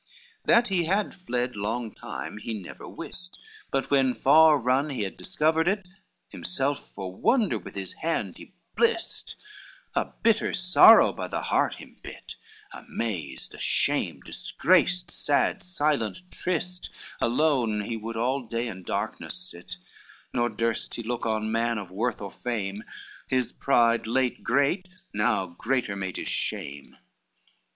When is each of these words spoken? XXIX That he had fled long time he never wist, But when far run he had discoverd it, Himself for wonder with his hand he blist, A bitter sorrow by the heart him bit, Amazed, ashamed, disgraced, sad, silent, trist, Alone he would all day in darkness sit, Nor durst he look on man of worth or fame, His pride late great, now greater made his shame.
XXIX 0.01 0.43
That 0.45 0.67
he 0.69 0.85
had 0.85 1.13
fled 1.13 1.55
long 1.55 1.93
time 1.93 2.39
he 2.39 2.55
never 2.55 2.87
wist, 2.87 3.39
But 3.69 3.91
when 3.91 4.15
far 4.15 4.57
run 4.57 4.89
he 4.89 5.03
had 5.03 5.15
discoverd 5.15 5.67
it, 5.67 5.85
Himself 6.29 6.89
for 6.89 7.15
wonder 7.15 7.59
with 7.59 7.75
his 7.75 7.93
hand 7.93 8.39
he 8.39 8.51
blist, 8.75 9.35
A 9.93 10.05
bitter 10.23 10.53
sorrow 10.55 11.13
by 11.13 11.27
the 11.27 11.41
heart 11.43 11.75
him 11.75 11.97
bit, 12.01 12.35
Amazed, 12.73 13.53
ashamed, 13.53 14.23
disgraced, 14.23 15.11
sad, 15.11 15.61
silent, 15.61 16.17
trist, 16.31 16.89
Alone 17.19 17.81
he 17.81 17.95
would 17.95 18.17
all 18.17 18.47
day 18.47 18.67
in 18.69 18.81
darkness 18.81 19.37
sit, 19.37 19.77
Nor 20.33 20.49
durst 20.49 20.95
he 20.95 21.03
look 21.03 21.27
on 21.27 21.51
man 21.51 21.77
of 21.77 21.91
worth 21.91 22.21
or 22.21 22.31
fame, 22.31 22.83
His 23.27 23.51
pride 23.51 24.07
late 24.07 24.41
great, 24.43 24.87
now 25.13 25.45
greater 25.59 25.95
made 25.95 26.17
his 26.17 26.27
shame. 26.27 26.97